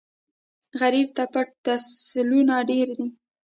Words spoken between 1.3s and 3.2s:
پټ تسلونه ډېر دي